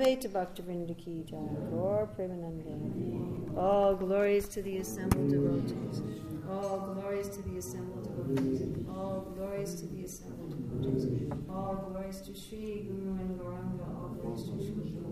[0.00, 1.36] Bhaktivinoda Ki Jai,
[1.70, 3.54] Gaur Premanande.
[3.54, 6.00] All glories to the assembled devotees.
[6.48, 8.62] All glories to the assembled devotees.
[8.88, 11.04] All glories to the assembled devotees.
[11.50, 13.86] All glories to Sri Guru and Gauranga.
[13.94, 15.10] All glories to Sri Guru.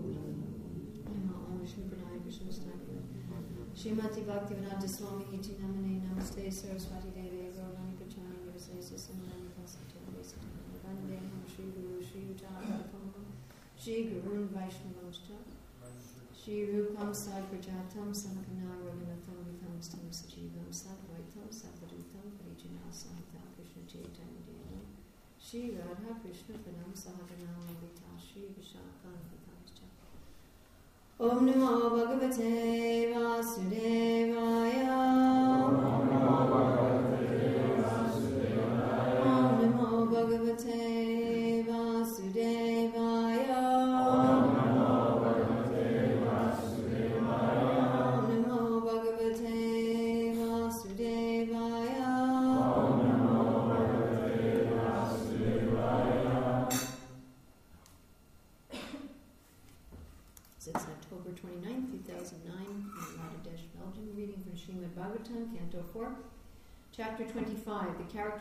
[3.79, 10.43] Srimati Bhaktivedanta Swami Iti Namane Namaste Saraswati Devi Gaurani Pachani Nivasesa Sindhani Kasata Vesita
[10.83, 12.78] Vandeham Sri Guru Sri Utara
[13.89, 15.37] Sri Guru Vaishnamascha
[16.31, 24.85] Sri Rupam Sadprajatam Sankana Raghunatham Vitamstam Sajivam Sadvaitam Sadvadutam Vajjana Sahita Krishna Chaitanya Devam.
[25.39, 29.87] Sri Radha Krishna Padam Sahajanam Avita Sri Vishakam Vitamscha
[31.19, 32.51] Om Namo Bhagavate
[33.11, 34.99] Vasudevaya.
[35.65, 35.73] Om
[36.11, 36.98] Namo Bhagavate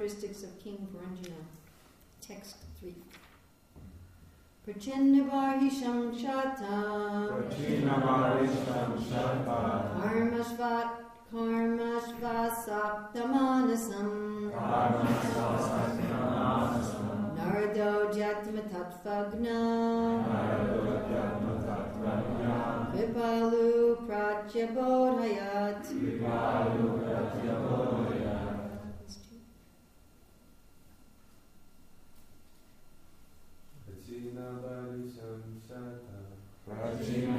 [0.09, 1.43] Characteristics of King Puranjana.
[2.27, 2.95] Text 3.
[4.67, 6.77] Prachinnavarhisham shata
[7.29, 9.59] Prachinnavarisham shata
[10.01, 10.91] karmashvat
[11.31, 14.09] karmashvasaktamanasam.
[14.57, 19.59] Karmasasaktamanasam narado jatmatatvagna
[20.25, 22.57] naradodhyatmatatvanya
[22.95, 23.69] vipalu
[24.09, 28.37] pratyabodhayat vipalu pratyabodhaya
[33.85, 36.21] Prachinnavarisham shata
[37.09, 37.38] Prachinnavarisham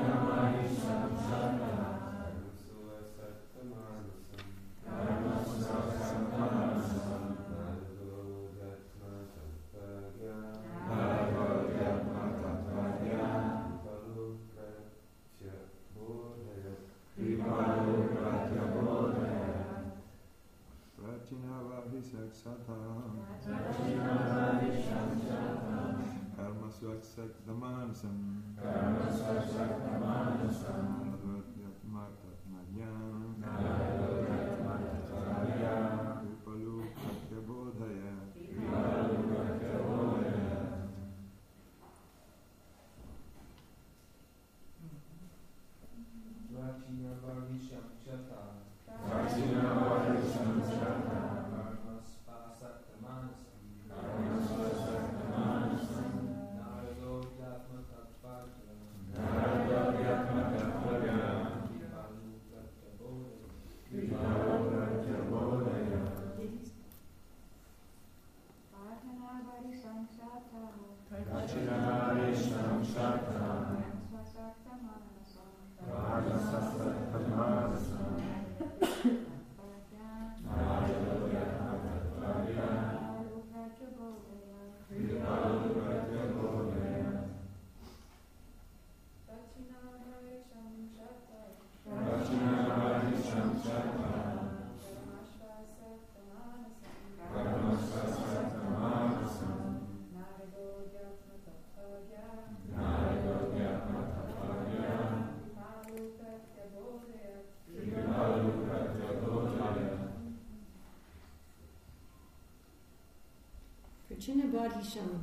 [114.29, 115.21] Prachinnavarisham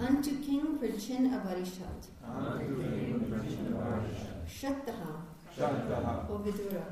[0.00, 0.78] unto King
[4.46, 5.22] Shattaha
[5.56, 6.84] Shataha Ovidura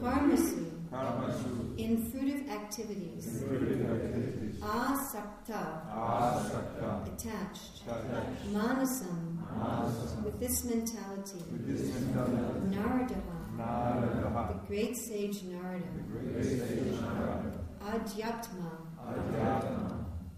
[0.00, 0.70] Karmasu.
[0.90, 1.78] Karmasu.
[1.78, 3.42] In fruitive activities.
[3.42, 4.60] Fruitive activities.
[4.60, 7.82] Asakta Asakta attached.
[7.86, 8.52] Attached.
[8.52, 9.38] Manasam.
[9.58, 10.22] Manasam.
[10.24, 11.42] With this mentality.
[11.50, 12.76] With this mentality.
[12.76, 13.38] Naradaha.
[13.56, 14.48] Naradaha.
[14.48, 15.82] The great sage Narada.
[16.12, 17.52] Great sage Narada.
[17.82, 18.83] Adhyatma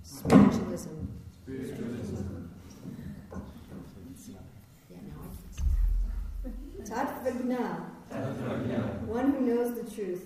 [0.03, 2.51] Spiritualism Spiritualism
[6.85, 7.65] Tatvagna
[9.07, 10.23] one who knows the truth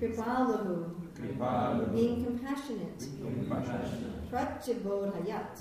[0.00, 3.00] Kripalahu being compassionate
[4.32, 5.60] Pratyabodhayat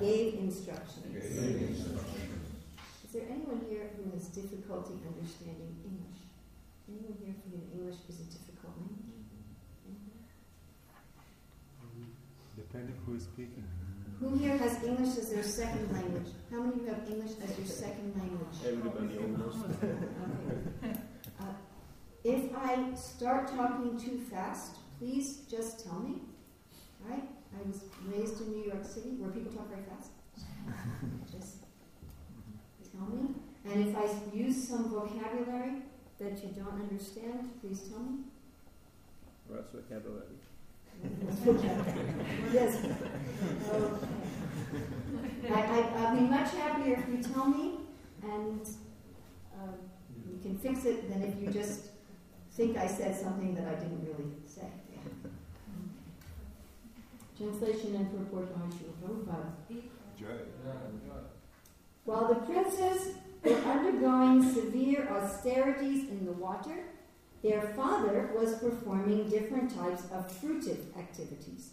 [0.00, 1.14] gave instructions.
[1.14, 2.40] Instruction.
[3.04, 6.20] Is there anyone here who has difficulty understanding English?
[6.88, 9.22] Anyone here for whom English is a difficult language?
[9.86, 10.26] Anyone?
[12.78, 13.64] Depending who is speaking.
[14.20, 16.28] Who here has English as their second language?
[16.48, 18.54] How many of you have English as your second language?
[18.64, 19.58] Everybody almost.
[20.84, 20.96] Okay.
[21.40, 21.54] Uh,
[22.22, 26.20] if I start talking too fast, please just tell me.
[27.02, 27.28] All right?
[27.58, 30.10] I was raised in New York City where people talk very fast.
[31.32, 31.56] Just
[32.92, 33.34] tell me.
[33.64, 35.82] And if I use some vocabulary
[36.20, 38.18] that you don't understand, please tell me.
[39.48, 40.38] What's vocabulary?
[42.52, 42.84] Yes.
[43.70, 44.06] Okay.
[45.50, 47.78] I, I, I'll be much happier if you tell me,
[48.22, 48.60] and
[49.54, 49.72] uh,
[50.26, 51.86] you can fix it than if you just
[52.52, 54.66] think I said something that I didn't really say.
[57.36, 59.52] Translation and purport by Srila Prabhupada.
[62.04, 66.78] While the princes were undergoing severe austerities in the water,
[67.42, 71.70] their father was performing different types of fruitive activities.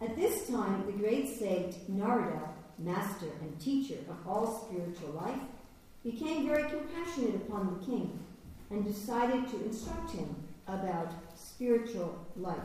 [0.00, 5.40] At this time, the great saint Narada, master and teacher of all spiritual life,
[6.04, 8.18] became very compassionate upon the king
[8.70, 10.36] and decided to instruct him
[10.68, 12.56] about spiritual life.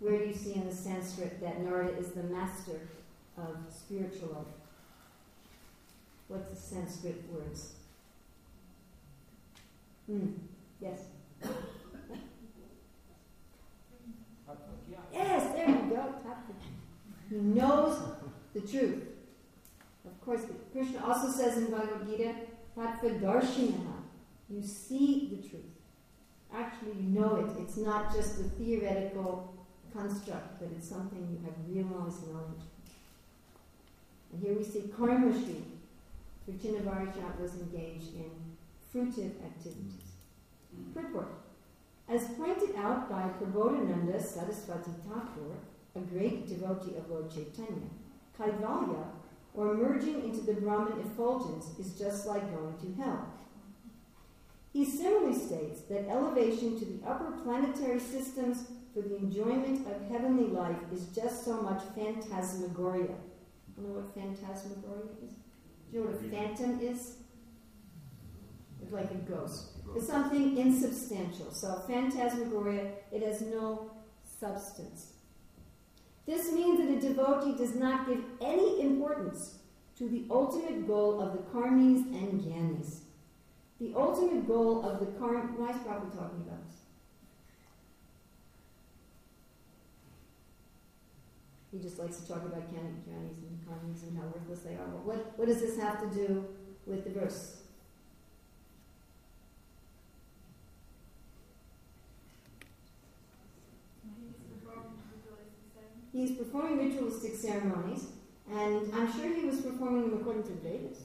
[0.00, 2.80] Where do you see in the Sanskrit that Narada is the master
[3.38, 4.54] of spiritual life?
[6.28, 7.72] What's the Sanskrit words?
[10.06, 10.32] Hmm.
[10.80, 11.00] Yes.
[15.12, 16.14] Yes, there you go.
[17.30, 17.98] He knows
[18.52, 19.02] the truth.
[20.04, 20.42] Of course,
[20.72, 22.34] Krishna also says in Bhagavad Gita,
[22.76, 24.02] Tattvadarshinaha.
[24.50, 25.62] You see the truth.
[26.54, 27.60] Actually, you know it.
[27.62, 29.54] It's not just a theoretical
[29.92, 32.66] construct, but it's something you have realized knowledge.
[34.32, 35.62] And here we see Karmashri.
[36.48, 38.30] Virchinavarajat was engaged in
[38.92, 40.05] fruitive activities.
[40.94, 41.28] Purport.
[42.08, 45.56] As pointed out by Prabodhananda Saraswati Thakur,
[45.94, 47.88] a great devotee of Lord Chaitanya,
[48.38, 49.04] Kaivalya,
[49.54, 53.26] or merging into the Brahman effulgence, is just like going to hell.
[54.72, 60.48] He similarly states that elevation to the upper planetary systems for the enjoyment of heavenly
[60.48, 63.14] life is just so much phantasmagoria.
[63.76, 65.32] You know what phantasmagoria is?
[65.90, 67.16] Do you know what a phantom is?
[68.82, 69.75] It's like a ghost.
[69.96, 71.50] It's something insubstantial.
[71.52, 73.90] So phantasmagoria, it has no
[74.38, 75.14] substance.
[76.26, 79.54] This means that a devotee does not give any importance
[79.96, 82.98] to the ultimate goal of the karmis and gyanis.
[83.80, 85.56] The ultimate goal of the karm.
[85.56, 86.76] Why is Prabhupada talking about this?
[91.72, 94.88] He just likes to talk about gyanis and karmis and how worthless they are.
[95.04, 96.44] What, what does this have to do
[96.84, 97.62] with the verse?
[106.16, 108.06] He's performing ritualistic ceremonies,
[108.50, 111.00] and I'm sure he was performing them according to the Vedas.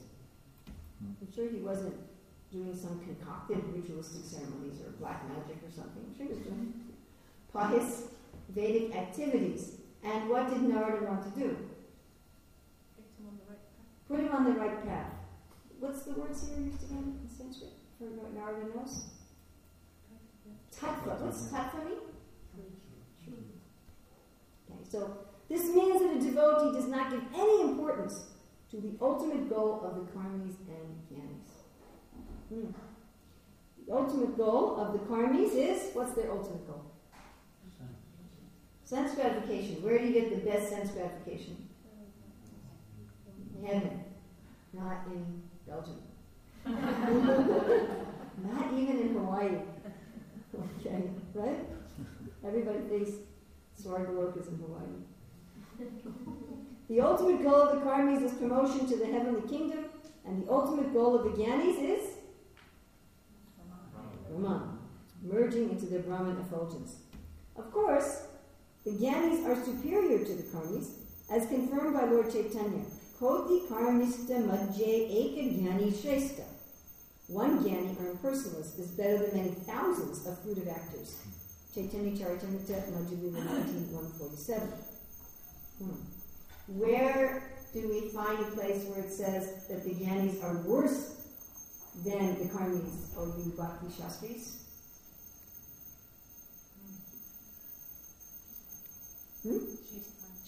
[1.00, 1.12] Hmm.
[1.20, 1.96] I'm sure he wasn't
[2.50, 6.02] doing some concocted ritualistic ceremonies or black magic or something.
[6.08, 6.72] I'm sure he was doing
[7.52, 8.04] pious
[8.48, 9.76] Vedic activities.
[10.02, 11.56] And what did Narada want to do?
[14.08, 15.12] Put him on the right path.
[15.78, 19.10] What's the words here used again in Sanskrit for what Narada knows?
[20.74, 21.20] Tattva.
[21.20, 22.11] What's tattva mean?
[24.92, 25.16] So
[25.48, 28.26] this means that a devotee does not give any importance
[28.70, 31.48] to the ultimate goal of the karmis and gyanis.
[32.50, 32.72] Hmm.
[33.86, 36.84] The ultimate goal of the karmis is what's their ultimate goal?
[38.84, 39.82] Sense gratification.
[39.82, 41.56] Where do you get the best sense gratification?
[43.64, 44.04] Heaven,
[44.74, 46.02] not in Belgium.
[48.44, 49.62] not even in Hawaii.
[50.80, 51.60] Okay, right?
[52.44, 53.12] Everybody thinks
[53.80, 54.98] Swargaloka is in Hawaii.
[56.88, 59.86] the ultimate goal of the karmis is promotion to the heavenly kingdom,
[60.24, 62.08] and the ultimate goal of the gyanis is
[64.28, 64.78] Brahman,
[65.22, 66.96] merging into the Brahman effulgence.
[67.56, 68.26] Of course,
[68.84, 70.90] the Gyanis are superior to the Karmis,
[71.30, 72.84] as confirmed by Lord Chaitanya.
[73.18, 76.42] Koti Karmista Madhye Eka Gyani.
[77.28, 81.16] One Gyani or impersonalist is better than many thousands of fruitive actors.
[81.74, 83.16] Chaitanya Charitamrita Madhya
[83.92, 84.68] 147.
[85.78, 85.94] Hmm.
[86.68, 91.16] Where do we find a place where it says that the Gyanis are worse
[92.04, 94.58] than the Karmis or the Bhakti Shastris?
[99.42, 99.58] Hmm?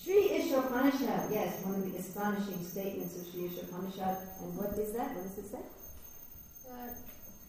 [0.04, 4.44] Sri Ishopanishad, yes, one of the astonishing statements of Sri Ishopanishad.
[4.44, 5.16] And what is that?
[5.16, 5.64] What does it say?
[6.68, 6.92] Uh,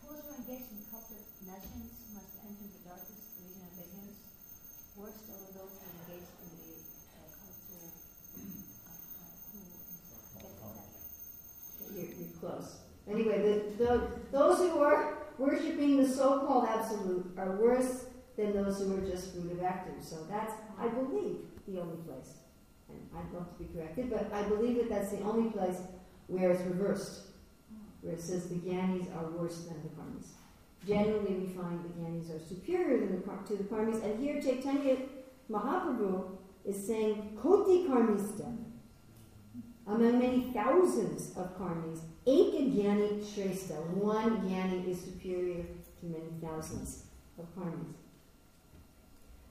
[0.07, 4.23] those who engage in corporate nations must enter the darkest region of ignorance.
[4.95, 6.79] Worse are those who engage in the
[7.11, 7.91] uh, cultural
[13.09, 18.05] Anyway, the, the, those who are worshiping the so-called absolute are worse
[18.37, 20.07] than those who are just fruitive actors.
[20.07, 22.33] So that's, I believe, the only place.
[22.89, 25.77] And I'd love to be corrected, but I believe that that's the only place
[26.27, 27.21] where it's reversed,
[28.01, 30.29] where it says the Gyanis are worse than the Karmis.
[30.87, 34.97] Generally, we find the Gyanis are superior to the, to the Karmis, and here Chaitanya
[35.49, 38.55] Mahaprabhu is saying, Koti Karmista,
[39.87, 45.63] among many thousands of Karmis, Eka Gyani Shrestha, one Gyani is superior
[45.99, 47.03] to many thousands
[47.37, 47.93] of Karmis.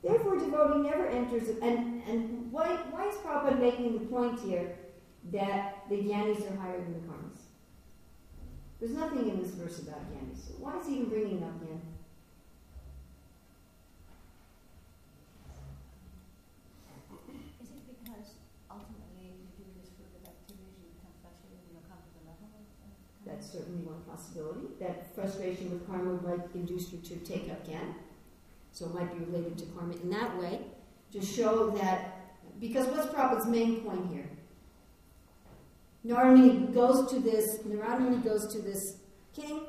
[0.02, 4.76] Therefore, devotee never enters, and, and why, why is Prabhupada making the point here
[5.32, 7.40] that the Gyanis are higher than the Karmis?
[8.78, 10.48] There's nothing in this verse about Gyanis.
[10.48, 11.80] So why is he even bringing up Gyan?
[17.64, 18.36] Is it because
[18.68, 22.12] ultimately if you do this fruit of activities, you become frustrated and you'll come to
[22.12, 22.60] the level of?
[22.60, 22.92] of
[23.24, 24.76] That's certainly one possibility.
[24.84, 27.94] That frustration with karma might induce you to take up again.
[28.72, 30.60] So it might be related to karma in that way,
[31.12, 32.20] to show that,
[32.60, 34.28] because what's Prabhupada's main point here?
[36.02, 38.98] Narada Muni goes to this, Narada Muni goes to this
[39.34, 39.60] king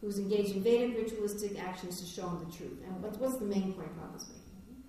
[0.00, 2.78] who's engaged in Vedic ritualistic actions to show him the truth.
[2.84, 4.82] And what's, what's the main point Prabhupada's making?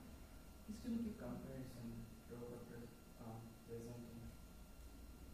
[0.67, 1.86] He's to make a comparison
[2.29, 2.88] to what is
[3.22, 3.36] um,
[3.67, 4.24] presenting.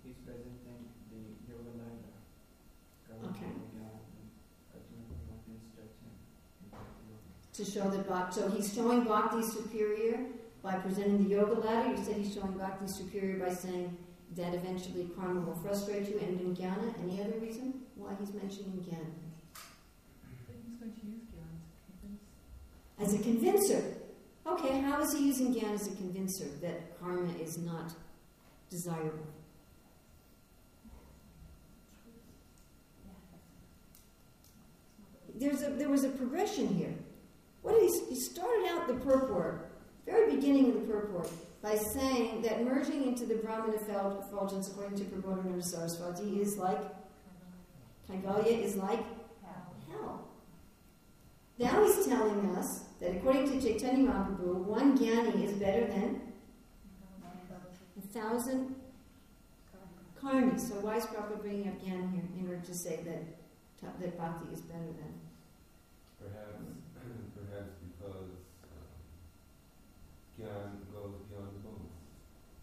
[0.03, 2.17] He's presenting the yoga ladder.
[3.31, 3.53] Okay.
[4.73, 6.11] Ultimately, stretching
[6.61, 6.75] into
[7.07, 7.31] yoga.
[7.53, 10.19] To show that Bhakti, so he's showing Bhakti superior
[10.63, 11.91] by presenting the yoga ladder.
[11.91, 13.95] You said he's showing Bhakti superior by saying
[14.35, 16.93] that eventually karma will frustrate you and in jnana.
[17.03, 19.13] Any other reason why he's mentioning jnana?
[20.65, 21.21] He's going to use
[22.01, 22.21] convince.
[22.99, 23.93] As a convincer.
[24.47, 27.93] Okay, how is he using jnana as a convincer that karma is not
[28.69, 29.27] desirable?
[35.35, 36.95] There's a, there was a progression here.
[37.67, 39.69] What he, he started out the purport,
[40.05, 41.29] very beginning of the purport,
[41.61, 46.79] by saying that merging into the Brahman effulgence, according to Prabodhananda Saraswati, is like,
[48.09, 49.03] Kaivalya is like
[49.89, 50.29] hell.
[51.59, 56.21] Now he's telling us that according to Chaitanya Mahaprabhu, one jnani is better than
[57.97, 58.75] a thousand
[60.23, 60.69] karmis.
[60.69, 64.53] So why is Prabhupada bringing up jnana here in order to say that, that bhakti
[64.53, 65.19] is better than?
[66.17, 66.57] Perhaps
[67.99, 68.31] because um,
[70.39, 71.87] Gyan goes beyond the moon,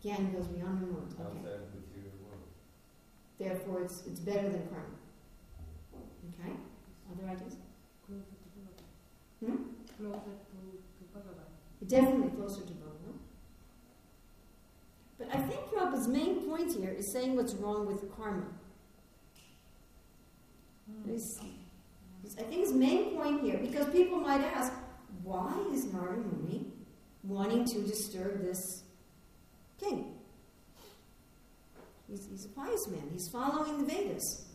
[0.04, 1.06] Jnana goes beyond the moon.
[1.12, 1.22] Okay.
[1.22, 2.48] outside the material world.
[3.38, 4.98] Therefore, it's, it's better than karma.
[6.40, 6.52] Okay?
[7.10, 7.56] Other ideas?
[8.06, 9.56] Closer to Bhagavan.
[9.56, 9.62] Hmm?
[9.98, 10.58] Closer to,
[10.98, 11.88] to Bhagavan.
[11.88, 13.16] Definitely closer to Bhagavan.
[15.18, 18.46] But I think Prabhupada's main point here is saying what's wrong with karma.
[21.06, 21.40] He's-
[22.22, 24.72] he's- I think his main point here, because people might ask,
[25.22, 26.72] why is Narada Muni
[27.26, 28.82] wanting to disturb this
[29.80, 30.14] king?
[32.08, 33.08] He's, he's a pious man.
[33.12, 34.46] He's following the Vedas.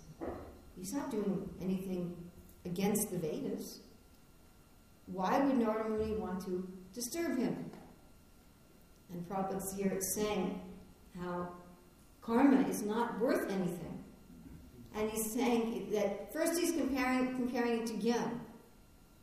[0.78, 2.16] He's not doing anything
[2.66, 3.82] against the Vedas.
[5.08, 7.72] Why would Narada want to disturb him?
[9.12, 10.62] And Prabhupada's here saying
[11.20, 11.50] how
[12.22, 14.04] karma is not worth anything.
[14.96, 18.40] And he's saying that first he's comparing comparing it to gyan.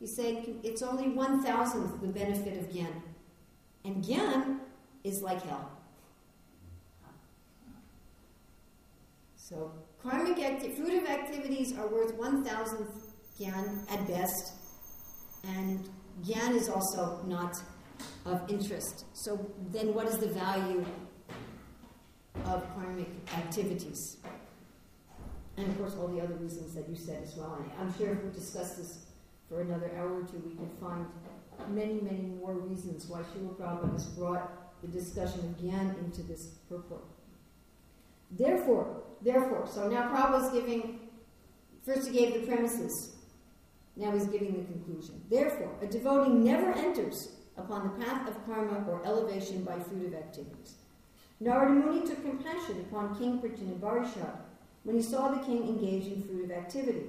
[0.00, 3.02] He's saying it's only one thousandth the benefit of gyan.
[3.86, 4.58] And gyan
[5.04, 5.70] is like hell.
[9.36, 9.70] So
[10.02, 14.54] karmic acti- fruitive activities are worth one thousandth gyan at best,
[15.44, 15.88] and
[16.24, 17.54] gyan is also not
[18.24, 19.04] of interest.
[19.12, 19.38] So
[19.70, 20.84] then, what is the value
[22.44, 24.16] of karmic activities?
[25.56, 27.64] And of course, all the other reasons that you said as well.
[27.80, 29.06] I'm sure if we discuss this
[29.48, 31.06] for another hour or two, we could find
[31.70, 37.04] many, many more reasons why Srila Prabhupada has brought the discussion again into this purport.
[38.30, 41.00] Therefore, therefore, so now Prabhupada's giving,
[41.84, 43.16] first he gave the premises,
[43.96, 45.22] now he's giving the conclusion.
[45.30, 50.74] Therefore, a devotee never enters upon the path of karma or elevation by fruitive activities.
[51.40, 54.36] Narada Muni took compassion upon King Prityanabharisha
[54.84, 57.06] when he saw the king engage in fruitive activity.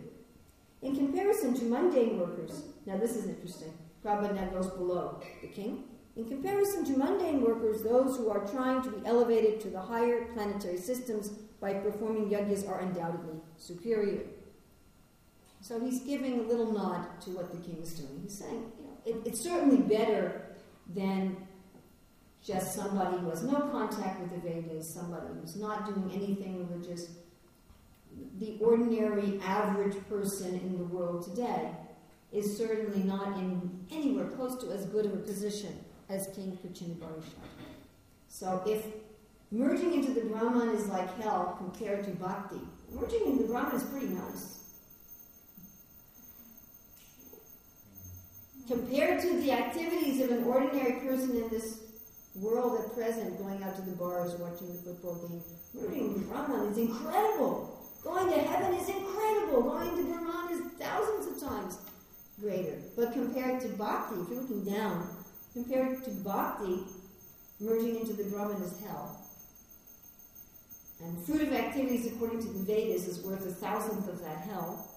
[0.82, 3.74] In comparison to mundane workers, now this is interesting,
[4.08, 5.84] Goes below the king.
[6.16, 10.24] In comparison to mundane workers, those who are trying to be elevated to the higher
[10.34, 11.28] planetary systems
[11.60, 14.22] by performing yajnas are undoubtedly superior.
[15.60, 18.22] So he's giving a little nod to what the king is doing.
[18.24, 20.56] He's saying, you know, it, it's certainly better
[20.96, 21.36] than
[22.42, 27.10] just somebody who has no contact with the Vedas, somebody who's not doing anything religious,
[28.40, 31.72] the ordinary average person in the world today
[32.38, 35.74] is certainly not in anywhere close to as good of a position
[36.10, 37.42] as King Kuchinabarisha.
[38.30, 38.86] So if
[39.52, 43.84] merging into the Brahman is like hell compared to bhakti, merging into the Brahman is
[43.84, 44.54] pretty nice.
[48.68, 51.80] Compared to the activities of an ordinary person in this
[52.36, 55.42] world at present, going out to the bars, watching the football game,
[55.74, 57.74] merging into the Brahman is incredible.
[58.04, 59.64] Going to heaven is incredible.
[59.64, 61.78] Going to Brahman is thousands of times
[62.40, 62.78] greater.
[62.96, 65.08] But compared to bhakti, if you're looking down,
[65.54, 66.80] compared to bhakti,
[67.60, 69.22] merging into the Brahman is hell.
[71.04, 74.88] And fruit of activities according to the Vedas is worth a thousandth of that hell.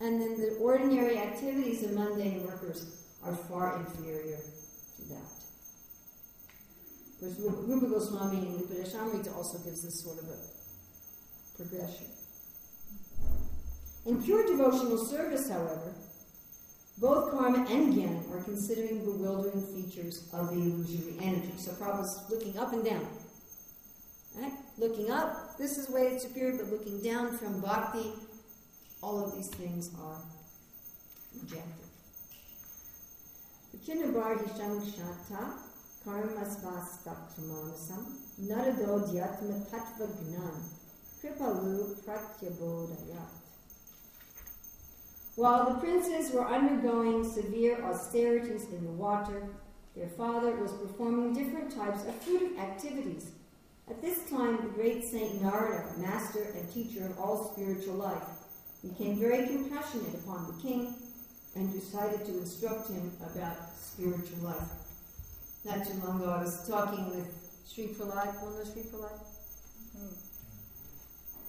[0.00, 2.86] And then the ordinary activities of mundane workers
[3.24, 4.38] are far inferior
[4.96, 5.30] to that.
[7.22, 10.36] Of course, Rupa Goswami in the also gives this sort of a
[11.56, 12.06] progression.
[14.06, 15.94] In pure devotional service, however,
[16.98, 21.52] both karma and gyan are considering bewildering features of the illusory energy.
[21.56, 23.06] So Prabhupada's looking up and down.
[24.36, 24.52] Right?
[24.78, 28.12] Looking up, this is way it's superior, but looking down from bhakti,
[29.02, 30.18] all of these things are
[31.34, 31.84] rejected.
[39.00, 40.56] Dhyatma Tattva Gnan
[41.20, 43.43] Kripalu Pratyabodayat
[45.36, 49.48] while the princes were undergoing severe austerities in the water,
[49.96, 53.32] their father was performing different types of fruitive activities.
[53.90, 58.22] At this time, the great Saint Narada, master and teacher of all spiritual life,
[58.82, 60.94] became very compassionate upon the king
[61.56, 64.68] and decided to instruct him about spiritual life.
[65.64, 67.26] Not too long ago, I was talking with
[67.68, 68.40] Sri Prahlad.
[68.42, 69.20] One of Sri Prahlad?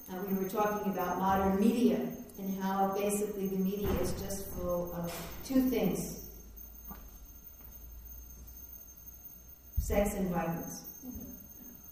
[0.10, 0.26] And hmm.
[0.26, 2.00] uh, we were talking about modern media
[2.38, 5.12] and how basically the media is just full of
[5.46, 6.26] two things
[9.86, 10.82] sex and violence.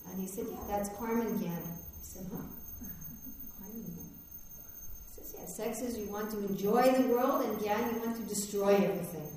[0.10, 1.51] And he said, Yeah, that's karma and gyan.
[1.51, 2.41] I said, Huh?
[3.60, 3.86] Karma and.
[3.86, 8.17] He says, Yeah, sex is you want to enjoy the world, and gyan, you want
[8.17, 9.27] to destroy everything.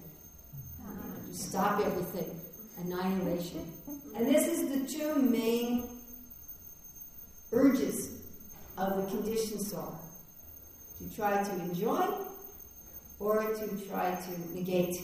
[0.79, 2.41] You want to stop everything.
[2.79, 3.71] Annihilation.
[4.17, 5.89] And this is the two main
[7.53, 8.23] urges
[8.79, 9.99] of the conditioned soul
[10.99, 12.07] to try to enjoy
[13.19, 14.97] or to try to negate.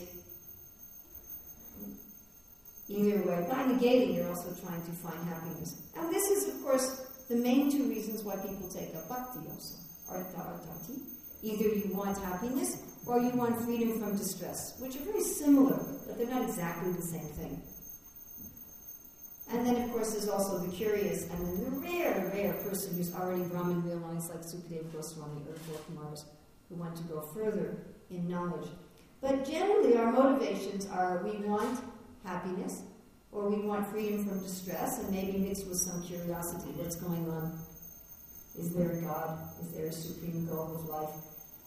[2.88, 5.80] Either way, by negating, you're also trying to find happiness.
[5.96, 9.76] And this is, of course, the main two reasons why people take up bhakti also.
[10.08, 11.00] Artha artati.
[11.42, 12.76] Either you want happiness
[13.06, 17.02] or you want freedom from distress, which are very similar, but they're not exactly the
[17.02, 17.62] same thing.
[19.52, 23.14] And then, of course, there's also the curious and then the rare, rare person who's
[23.14, 26.24] already Brahman realized, like Sukadeva Goswami or Kumars,
[26.68, 27.76] who want to go further
[28.10, 28.68] in knowledge.
[29.20, 31.78] But generally, our motivations are we want
[32.24, 32.82] happiness,
[33.30, 37.58] or we want freedom from distress, and maybe mixed with some curiosity what's going on?
[38.58, 39.38] Is there a God?
[39.60, 41.14] Is there a supreme goal of life?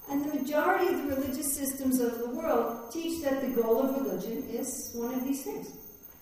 [0.09, 3.95] And the majority of the religious systems of the world teach that the goal of
[4.05, 5.71] religion is one of these things.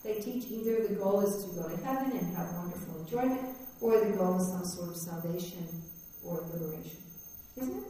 [0.04, 4.00] They teach either the goal is to go to heaven and have wonderful enjoyment, or
[4.04, 5.66] the goal is some sort of salvation
[6.24, 6.98] or liberation.
[7.56, 7.84] Isn't it?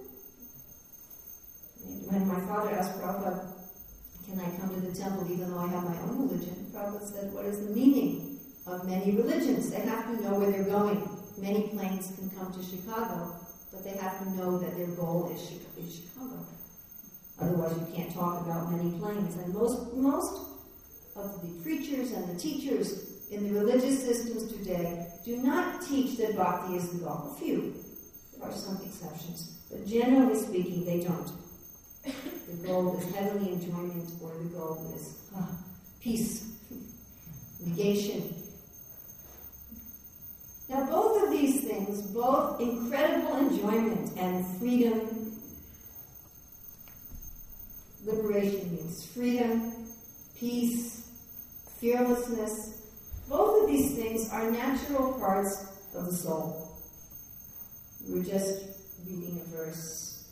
[2.10, 3.52] When my father asked Prabhupada,
[4.26, 6.72] can I come to the temple even though I have my own religion?
[6.72, 9.72] Prabhupada said, what is the meaning of many religions?
[9.72, 11.10] They have to know where they're going.
[11.38, 13.36] Many planes can come to Chicago,
[13.72, 16.46] but they have to know that their goal is Chicago.
[17.40, 19.36] Otherwise, you can't talk about many planes.
[19.36, 20.53] And most, most
[21.16, 26.36] of the preachers and the teachers in the religious systems today do not teach that
[26.36, 27.36] bhakti is the goal.
[27.36, 27.74] A few.
[28.38, 29.58] There are some exceptions.
[29.70, 31.32] But generally speaking, they don't.
[32.04, 35.50] The goal is heavenly enjoyment, or the goal is ah,
[36.02, 36.52] peace,
[37.66, 38.36] negation.
[40.68, 45.38] Now, both of these things, both incredible enjoyment and freedom,
[48.06, 49.72] liberation means freedom,
[50.38, 50.93] peace,
[51.84, 52.82] fearlessness.
[53.28, 56.80] Both of these things are natural parts of the soul.
[58.08, 58.64] We were just
[59.06, 60.24] reading a verse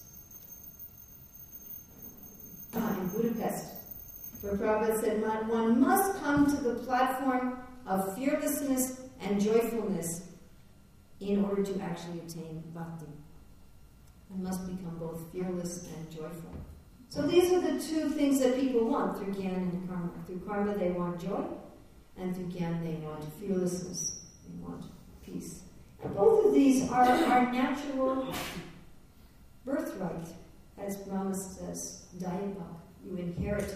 [2.74, 3.66] uh, in Budapest
[4.42, 10.30] where Prabhupada said, One must come to the platform of fearlessness and joyfulness
[11.20, 13.08] in order to actually obtain bhakti.
[14.30, 16.56] One must become both fearless and joyful.
[17.12, 20.12] So these are the two things that people want through Gyan and Karma.
[20.26, 21.44] Through Karma, they want joy,
[22.18, 24.22] and through Gyan, they want fearlessness.
[24.48, 24.86] They want
[25.22, 25.64] peace.
[26.02, 28.34] And both of these are, our natural
[29.66, 30.30] birthright,
[30.78, 32.64] as Brahma says, Dayabha.
[33.06, 33.76] You inherit.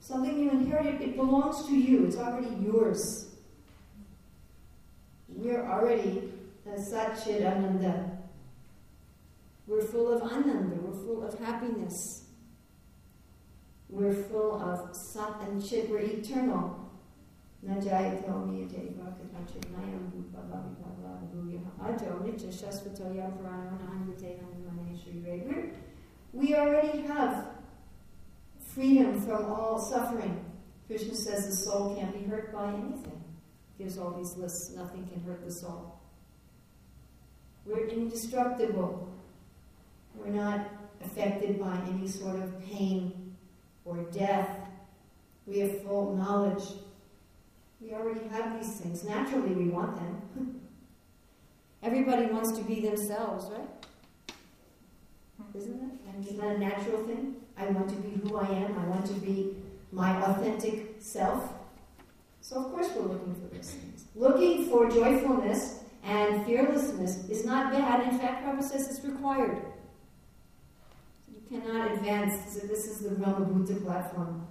[0.00, 2.06] Something you inherit, it belongs to you.
[2.06, 3.26] It's already yours.
[5.28, 6.32] We're already
[6.66, 8.10] Satchid Ananda.
[9.66, 10.76] We're full of ananda.
[10.76, 12.23] We're full of happiness.
[13.88, 15.88] We're full of sat and chit.
[15.90, 16.80] We're eternal.
[26.32, 27.46] We already have
[28.74, 30.44] freedom from all suffering.
[30.86, 33.22] Krishna says the soul can't be hurt by anything.
[33.78, 36.00] Gives all these lists, nothing can hurt the soul.
[37.64, 39.08] We're indestructible.
[40.14, 40.68] We're not
[41.02, 43.23] affected by any sort of pain
[43.84, 44.48] or death.
[45.46, 46.64] We have full knowledge.
[47.80, 49.04] We already have these things.
[49.04, 50.60] Naturally, we want them.
[51.82, 53.68] Everybody wants to be themselves, right?
[55.54, 56.00] Isn't?
[56.08, 57.36] And isn't that a natural thing?
[57.56, 58.76] I want to be who I am.
[58.78, 59.56] I want to be
[59.92, 61.52] my authentic self.
[62.40, 64.04] So, of course, we're looking for those things.
[64.16, 68.12] Looking for joyfulness and fearlessness is not bad.
[68.12, 69.62] In fact, Prabhupada says it's required.
[71.48, 72.54] Cannot advance.
[72.54, 74.46] So this is the Brahma Bhuta platform.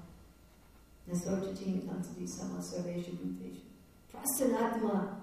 [1.10, 3.62] Nasojati Tantati Sama Sarvesha Bhutesha.
[4.14, 5.16] Prasanatma.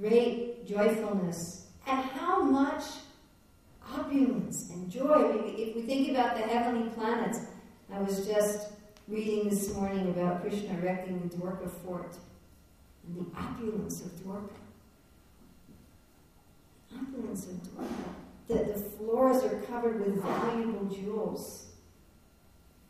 [0.00, 1.66] Great joyfulness.
[1.86, 2.82] And how much
[3.94, 5.40] opulence and joy.
[5.56, 7.38] If we think about the heavenly planets,
[7.92, 8.68] I was just
[9.08, 12.16] reading this morning about Krishna erecting the Dwarka fort
[13.06, 14.50] and the opulence of Dwarka.
[16.92, 18.25] Opulence of Dwarka.
[18.48, 21.66] The, the floors are covered with valuable jewels.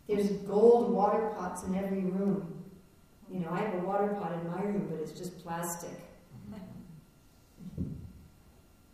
[0.07, 2.65] There's gold water pots in every room.
[3.31, 5.99] You know, I have a water pot in my room, but it's just plastic.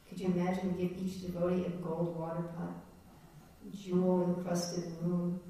[0.08, 2.74] Could you imagine give each devotee a gold water pot?
[3.74, 5.40] Jewel encrusted room.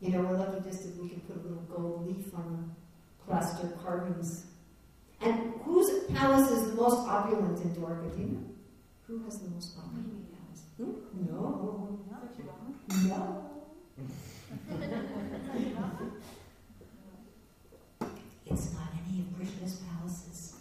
[0.00, 2.72] You know, we're lucky just if we can put a little gold leaf on
[3.18, 4.46] the plaster carvings.
[5.20, 8.14] And whose palace is the most opulent in Dwarka?
[8.14, 8.44] Do you know?
[9.08, 10.25] Who has the most opulent?
[10.78, 10.86] No.
[12.88, 13.42] No.
[18.46, 20.54] it's not any of Krishna's palaces.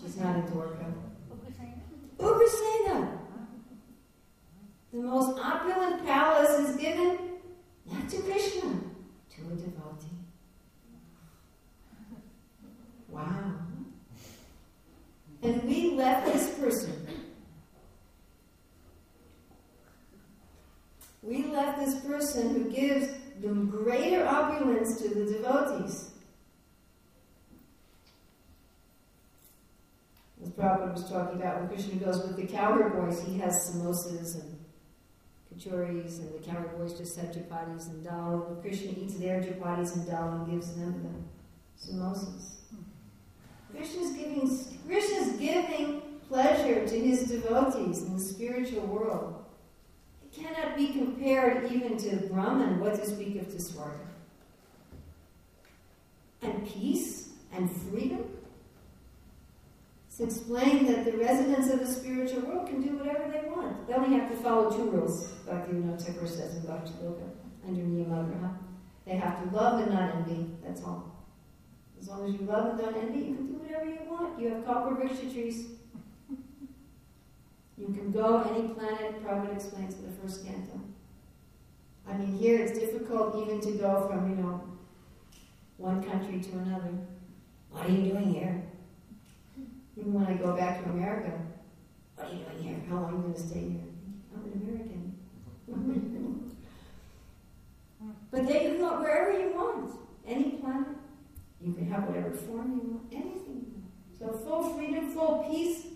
[0.00, 0.92] She's not in Dwarka.
[2.18, 3.18] Ugrasena.
[4.92, 7.18] The most opulent palace is given
[7.90, 8.70] not to Krishna,
[9.34, 10.15] to a devotee.
[15.46, 17.06] And we left this person.
[21.22, 23.06] We left this person who gives
[23.40, 26.10] the greater opulence to the devotees.
[30.42, 34.40] As Prabhupada was talking about, when Krishna goes with the cowherd boys, he has samosas
[34.40, 34.58] and
[35.54, 38.58] kachoris, and the cowherd boys just have chapatis and dal.
[38.62, 42.56] Krishna eats their chapatis and dal and gives them the samosas.
[43.76, 44.50] Krishna's giving,
[44.86, 49.44] Krishna's giving pleasure to his devotees in the spiritual world.
[50.24, 53.92] It cannot be compared even to Brahman, what to speak of to.
[56.42, 58.24] And peace and freedom.
[60.08, 63.86] It's explained that the residents of the spiritual world can do whatever they want.
[63.86, 67.28] They only have to follow two rules, Bhaktivinoda Thakur says in Bhakti Loka,
[67.66, 68.56] under Niyamagraha.
[69.06, 71.15] They have to love and not envy, that's all.
[72.00, 74.40] As long as you love and don't envy, you can do whatever you want.
[74.40, 75.66] You have copper kalpavriksha trees.
[77.78, 80.80] You can go any planet, Prabhupada explains in the first canto.
[82.08, 84.62] I mean, here it's difficult even to go from, you know,
[85.76, 86.94] one country to another.
[87.70, 88.62] What are you doing here?
[89.98, 91.32] Even when I go back to America,
[92.14, 92.76] what are you doing here?
[92.88, 93.80] How long are you going to stay here?
[94.34, 95.14] I'm an American.
[98.30, 99.90] but they can go wherever you want,
[100.26, 100.95] any planet.
[101.66, 103.82] You can have whatever form you want, anything.
[104.16, 105.86] So full freedom, full peace.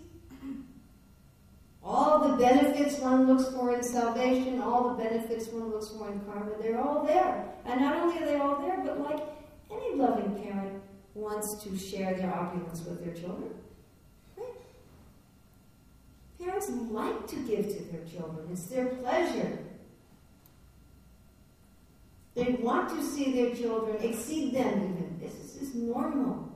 [1.81, 6.19] All the benefits one looks for in salvation, all the benefits one looks for in
[6.21, 7.45] karma, they're all there.
[7.65, 9.23] And not only are they all there, but like
[9.71, 13.53] any loving parent wants to share their opulence with their children.
[14.37, 14.47] Right?
[16.39, 18.49] Parents like to give to their children.
[18.51, 19.57] It's their pleasure.
[22.33, 25.19] They want to see their children exceed them even.
[25.21, 26.49] This is, just normal.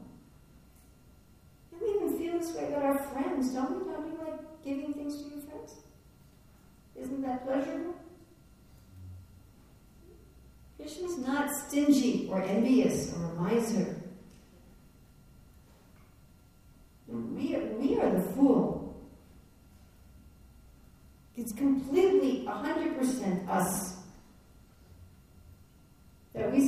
[1.71, 3.91] And we even feel this way about our friends, don't we?
[3.91, 5.73] Don't you like giving things to your friends?
[6.95, 7.95] Isn't that pleasurable?
[10.77, 13.95] Krishna's not stingy or envious or a miser.
[17.07, 18.95] We are, we are the fool.
[21.35, 23.94] It's completely 100% us.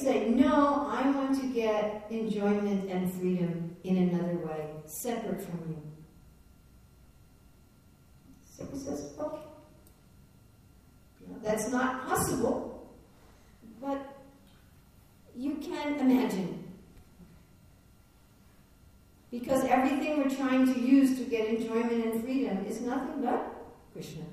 [0.08, 5.82] Say, no, I want to get enjoyment and freedom in another way, separate from you.
[8.46, 9.42] So he says, okay.
[11.44, 12.90] That's not possible,
[13.82, 14.00] but
[15.36, 16.64] you can imagine.
[19.30, 23.54] Because everything we're trying to use to get enjoyment and freedom is nothing but
[23.92, 24.24] Krishna.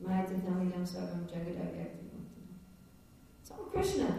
[0.00, 0.32] It's
[3.58, 4.18] all Krishna.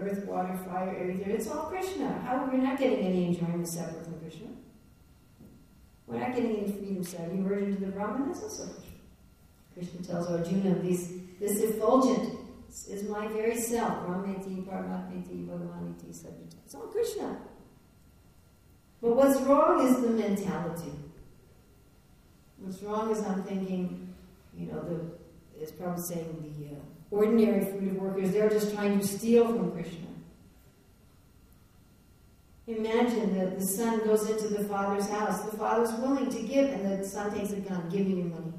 [0.00, 1.30] Earth, water, fire, everything.
[1.30, 2.20] It's all Krishna.
[2.24, 4.46] How we're not getting any enjoyment separate from Krishna.
[6.06, 7.34] We're not getting any freedom separate.
[7.34, 8.90] You merge into the Brahman, that's also Krishna.
[9.74, 12.38] Krishna tells Arjuna, this, this effulgent
[12.88, 14.06] is my very self.
[14.06, 16.56] Brahmeti, Paramatmeti, Bhagavaniti, Sajjata.
[16.64, 17.38] It's all Krishna.
[19.02, 20.92] But what's wrong is the mentality.
[22.58, 24.14] What's wrong is I'm thinking,
[24.56, 25.23] you know, the
[25.60, 30.06] it's probably saying the uh, ordinary fruit workers, they're just trying to steal from Krishna.
[32.66, 35.42] Imagine that the son goes into the father's house.
[35.42, 37.90] The father's willing to give, and the son takes a gun.
[37.90, 38.52] Give me your money.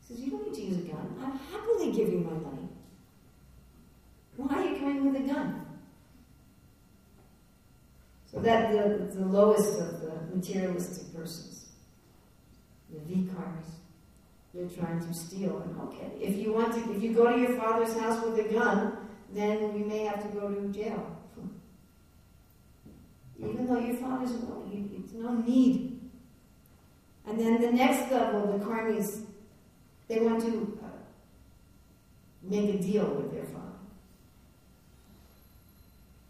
[0.00, 1.16] He says, You don't need to use a gun.
[1.20, 2.68] I'll happily give you my money.
[4.36, 5.66] Why are you coming with a gun?
[8.32, 11.66] So that the, the lowest of the materialistic persons,
[12.90, 13.79] the vicaris,
[14.54, 15.58] they're trying to steal.
[15.58, 18.52] And okay, if you want to, if you go to your father's house with a
[18.52, 18.96] gun,
[19.32, 21.16] then you may have to go to jail.
[23.38, 25.98] Even though your father's it's no need.
[27.26, 29.24] And then the next level, the karmis,
[30.08, 30.88] they want to uh,
[32.42, 33.66] make a deal with their father.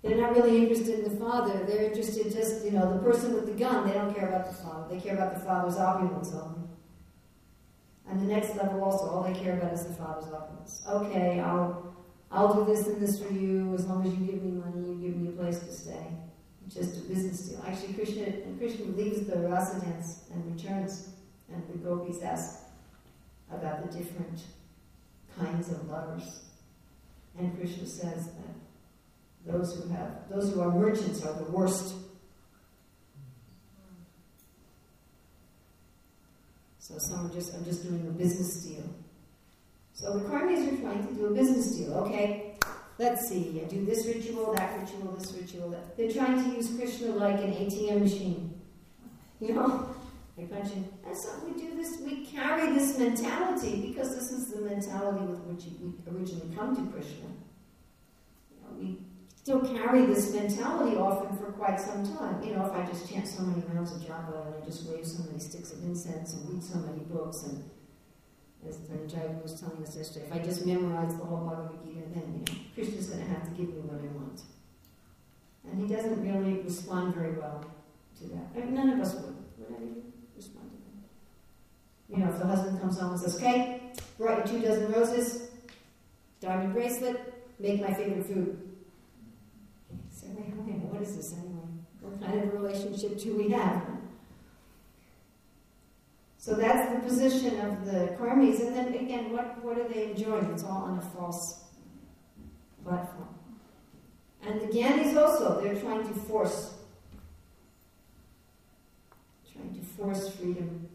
[0.03, 1.65] They're not really interested in the father.
[1.65, 3.87] They're interested just, you know, the person with the gun.
[3.87, 4.95] They don't care about the father.
[4.95, 6.60] They care about the father's opulence only.
[8.11, 10.83] And the next level also, all they care about is the father's opulence.
[10.89, 11.95] Okay, I'll,
[12.33, 14.95] I'll do this and this for you as long as you give me money, you
[14.97, 16.07] give me a place to stay.
[16.69, 17.65] Just a business deal.
[17.67, 21.11] Actually, Krishna, Krishna leaves the rasa dance and returns,
[21.53, 22.61] and the gopis ask
[23.53, 24.41] about the different
[25.39, 26.45] kinds of lovers.
[27.39, 31.95] And Krishna says that those who have, those who are merchants are the worst.
[36.91, 38.83] So some are just, I'm just doing a business deal.
[39.93, 41.95] So the karmis are trying to do a business deal.
[41.95, 42.57] Okay,
[42.99, 43.63] let's see.
[43.65, 45.71] I do this ritual, that ritual, this ritual.
[45.71, 45.97] That.
[45.97, 48.61] They're trying to use Krishna like an ATM machine.
[49.41, 49.95] You know,
[50.37, 50.89] they punch in.
[51.07, 52.01] And so we do this.
[52.01, 56.93] We carry this mentality because this is the mentality with which we originally come to
[56.93, 57.29] Krishna.
[58.51, 58.99] You know, we
[59.43, 62.43] still carry this mentality often for quite some time.
[62.43, 65.07] You know, if I just chant so many rounds of japa and I just wave
[65.07, 67.65] so many sticks of incense and read so many books and
[68.69, 72.45] as Dhananjaya was telling us yesterday, if I just memorize the whole Bhagavad Gita, then
[72.47, 74.43] you know, Krishna's going to have to give me what I want.
[75.65, 77.65] And he doesn't really respond very well
[78.19, 78.45] to that.
[78.55, 79.35] I mean, none of us would.
[79.57, 80.03] Would anybody
[80.37, 82.15] respond to that?
[82.15, 85.49] You know, if the husband comes home and says, okay, brought you two dozen roses,
[86.43, 88.70] diamond bracelet, make my favorite food
[91.01, 91.65] what is this anyway?
[92.03, 93.83] What kind of relationship do we have?
[96.37, 98.61] So that's the position of the karmis.
[98.61, 100.45] And then again, what, what are they enjoying?
[100.53, 101.65] It's all on a false
[102.85, 103.29] platform.
[104.43, 106.75] And the Gyanis also, they're trying to force,
[109.55, 110.87] trying to force freedom.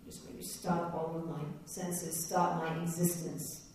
[0.00, 3.66] I'm just going to stop all of my senses, stop my existence.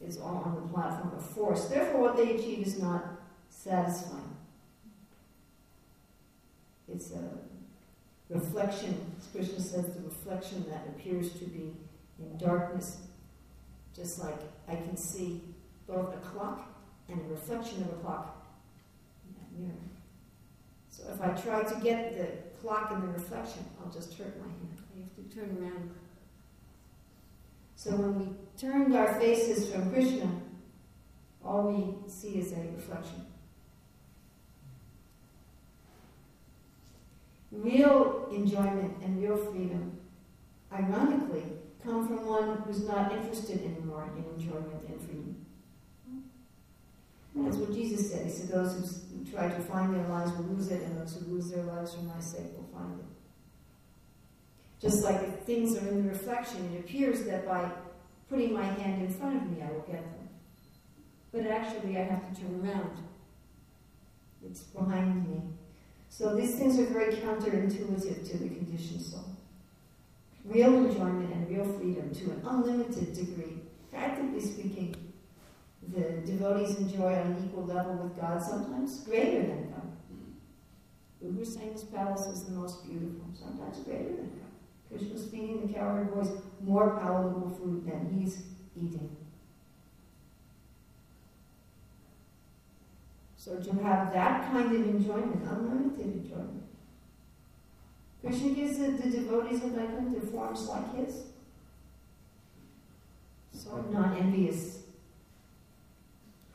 [0.00, 1.64] It's all on the platform of force.
[1.64, 3.15] Therefore, what they achieve is not
[3.66, 4.36] satisfying.
[6.88, 7.24] It's a
[8.30, 11.72] reflection, as Krishna says, the reflection that appears to be
[12.18, 12.98] in darkness,
[13.94, 15.42] just like I can see
[15.86, 16.68] both a clock
[17.08, 18.46] and a reflection of a clock
[19.26, 19.80] in that mirror.
[20.88, 22.28] So if I try to get the
[22.60, 24.78] clock and the reflection, I'll just hurt my hand.
[24.96, 25.90] I have to turn around.
[27.74, 30.30] So when we turned our faces from Krishna,
[31.44, 33.26] all we see is a reflection.
[37.52, 39.98] Real enjoyment and real freedom,
[40.72, 41.44] ironically,
[41.82, 45.46] come from one who's not interested anymore in enjoyment and freedom.
[47.36, 48.26] That's what Jesus said.
[48.26, 51.34] He said, Those who try to find their lives will lose it, and those who
[51.34, 53.06] lose their lives for my sake will find it.
[54.80, 57.70] Just like if things are in the reflection, it appears that by
[58.30, 60.28] putting my hand in front of me, I will get them.
[61.32, 62.96] But actually, I have to turn around.
[64.44, 65.42] It's behind me.
[66.16, 69.36] So these things are very counterintuitive to the conditioned soul.
[70.46, 73.60] real enjoyment and real freedom to an unlimited degree.
[73.90, 75.12] Practically speaking,
[75.92, 79.82] the devotees enjoy on an equal level with God, sometimes greater than God.
[81.20, 84.52] Uber Singh's palace is the most beautiful, sometimes greater than God.
[84.88, 86.30] Krishna's feeding the cowherd boys
[86.62, 88.42] more palatable food than he's
[88.74, 89.14] eating.
[93.46, 96.64] So to have that kind of enjoyment, unlimited enjoyment.
[98.20, 101.22] Krishna gives the, the devotees of Vaikuntha forms like his.
[103.52, 104.80] So I'm not envious.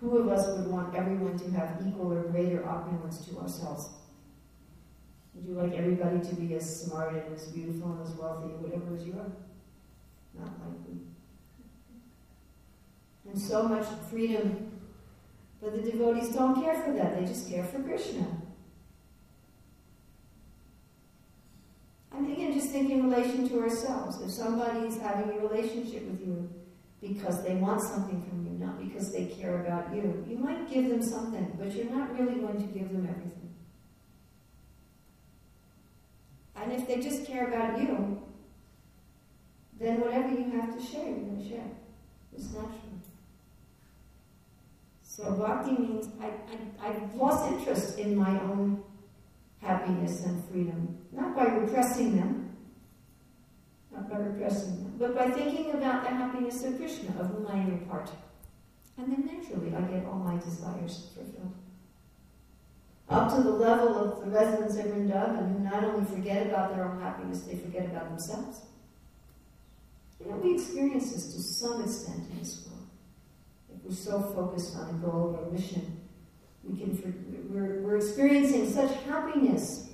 [0.01, 3.91] Who of us would want everyone to have equal or greater opulence to ourselves?
[5.34, 8.93] Would you like everybody to be as smart and as beautiful and as wealthy, whatever
[8.93, 9.32] as you are?
[10.38, 10.99] Not likely.
[13.30, 14.80] And so much freedom.
[15.62, 18.26] But the devotees don't care for that, they just care for Krishna.
[22.12, 24.21] And again, just think in relation to ourselves.
[24.21, 26.50] If somebody is having a relationship with you
[27.00, 30.89] because they want something from you, not because they care about you, you might give
[30.89, 33.41] them something, but you're not really going to give them everything.
[36.56, 38.21] And if they just care about you,
[39.80, 41.71] then whatever you have to share, you're going to share.
[42.36, 42.90] It's natural.
[45.21, 48.84] So bhakti means I, I, I've lost interest in my own
[49.62, 52.57] happiness and freedom, not by repressing them,
[53.91, 57.57] not by repressing them, but by thinking about the happiness of Krishna, of whom I
[57.57, 58.10] am a part.
[58.97, 61.53] And then naturally I get all my desires fulfilled
[63.12, 66.86] up to the level of the residents of Vrindavan who not only forget about their
[66.86, 68.62] own happiness, they forget about themselves.
[70.19, 72.61] You know, we experience this to some extent in this
[73.91, 75.99] we're so focused on a goal or a mission,
[76.63, 79.89] we can we're, we're experiencing such happiness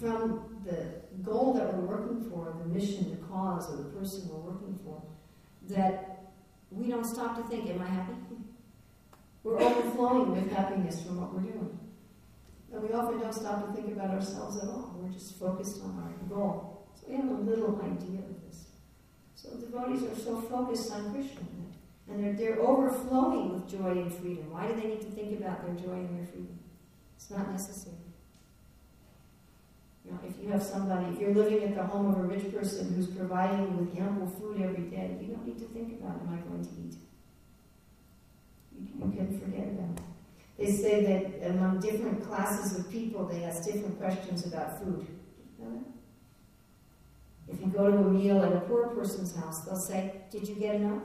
[0.00, 0.86] from the
[1.22, 5.02] goal that we're working for, the mission, the cause, or the person we're working for,
[5.68, 6.32] that
[6.70, 8.14] we don't stop to think, am I happy?
[9.42, 11.78] We're overflowing with happiness from what we're doing.
[12.72, 14.96] And we often don't stop to think about ourselves at all.
[14.96, 16.88] We're just focused on our goal.
[16.94, 18.68] So we have a little idea of this.
[19.34, 21.42] So devotees are so focused on Krishna.
[22.54, 24.50] They're, overflowing with joy and freedom.
[24.50, 26.58] Why do they need to think about their joy and their freedom?
[27.16, 27.96] It's not necessary.
[30.04, 32.52] You know, if you have somebody, if you're living at the home of a rich
[32.52, 36.20] person who's providing you with ample food every day, you don't need to think about,
[36.20, 36.96] am I going to eat?
[38.76, 40.04] You, can forget about it.
[40.58, 45.06] They say that among different classes of people, they ask different questions about food.
[47.48, 50.54] If you go to a meal at a poor person's house, they'll say, Did you
[50.54, 51.02] get enough?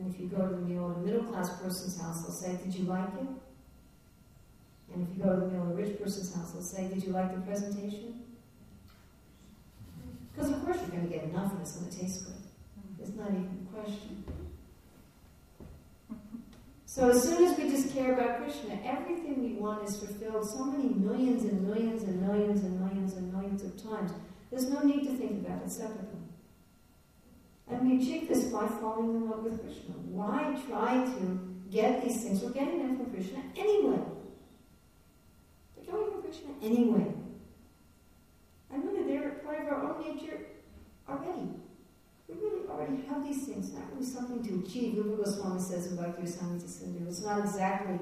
[0.00, 2.58] And if you go to the meal at a middle class person's house, they'll say,
[2.64, 3.28] Did you like it?
[4.94, 7.04] And if you go to the meal at a rich person's house, they'll say, Did
[7.04, 8.22] you like the presentation?
[10.32, 12.34] Because of course you're going to get enough and it's going to taste good.
[12.98, 14.24] It's not even a question.
[16.86, 20.64] So as soon as we just care about Krishna, everything we want is fulfilled so
[20.64, 24.12] many millions and millions and millions and millions and millions of times.
[24.50, 26.19] There's no need to think about it separately.
[27.70, 29.94] And we achieve this by falling in love with Krishna.
[30.08, 32.42] Why try to get these things?
[32.42, 34.00] We're getting them from Krishna anyway.
[35.76, 37.12] They're coming from Krishna anyway.
[38.72, 40.38] And really, they're part of our own nature
[41.08, 41.48] already.
[42.28, 44.96] We really already have these things, not really something to achieve.
[44.96, 47.98] Rupa Goswami says in Bhakti Rasamrita Sindhu, it's not exactly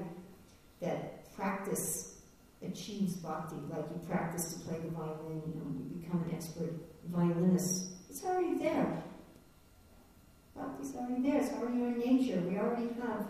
[0.81, 2.15] that practice
[2.61, 6.73] achieves bhakti, like you practice to play the violin, you know, you become an expert
[7.07, 7.91] violinist.
[8.09, 9.03] It's already there.
[11.09, 13.25] Already there, it's already in nature, we already have.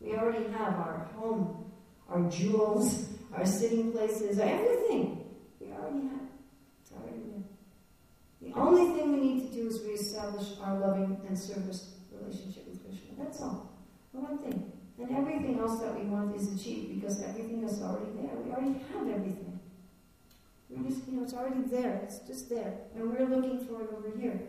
[0.00, 1.70] We already have our home,
[2.08, 5.24] our jewels, our sitting places, everything.
[5.60, 6.28] We already have.
[6.82, 7.44] It's already there.
[8.42, 12.82] The only thing we need to do is reestablish our loving and service relationship with
[12.82, 13.10] Krishna.
[13.18, 13.70] That's all.
[14.12, 14.69] The one thing.
[15.00, 18.36] And everything else that we want is achieved because everything is already there.
[18.44, 19.58] We already have everything.
[20.68, 22.00] We just, you know, it's already there.
[22.04, 22.74] It's just there.
[22.94, 24.40] And we're looking for it over here.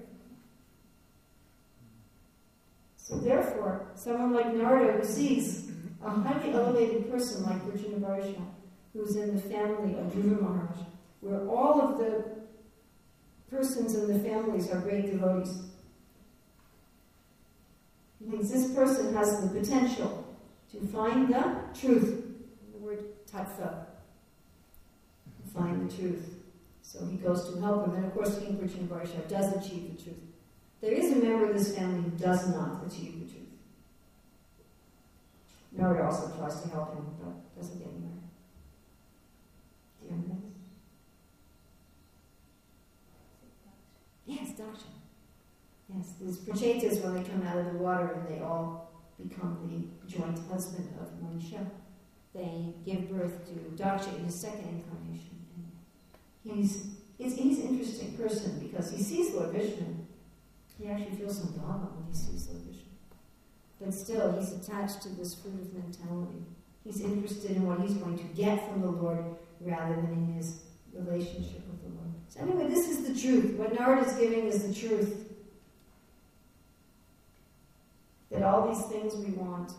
[2.97, 5.72] So therefore, someone like Narada who sees
[6.04, 8.41] a highly elevated person like Vrajanavarasha,
[8.93, 10.78] who's in the family of Dhruva Maharaj,
[11.22, 12.26] where all of the
[13.49, 15.64] persons in the families are great devotees.
[18.20, 20.20] Means this person has the potential
[20.72, 22.24] to find the truth.
[22.74, 23.86] The word tatsa,
[25.53, 26.36] Find the truth.
[26.82, 27.95] So he goes to help him.
[27.95, 30.17] And of course, King Vrajanavarasha does achieve the truth.
[30.80, 33.41] There is a member of this family who does not achieve the truth.
[35.74, 38.11] Narada also tries to help him, but doesn't get anywhere.
[39.99, 40.53] Do you remember this?
[44.26, 44.91] Yes, Daksha.
[45.93, 48.90] Yes, these prachetas, when they come out of the water and they all
[49.28, 51.65] become the joint husband of Marisha,
[52.34, 55.41] they give birth to Daksha in his second incarnation.
[56.45, 59.86] And he's, he's, he's an interesting person because he sees Lord Vishnu.
[60.80, 62.82] He actually feels some dharma when he sees Lord Vishnu.
[63.80, 66.43] But still, he's attached to this of mentality.
[66.84, 69.24] He's interested in what he's going to get from the Lord
[69.59, 70.61] rather than in his
[70.93, 72.11] relationship with the Lord.
[72.30, 73.55] So, anyway, this is the truth.
[73.57, 75.30] What Narada is giving is the truth.
[78.32, 79.73] That all these things we want,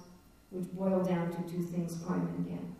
[0.50, 2.76] which boil down to two things, karma and again.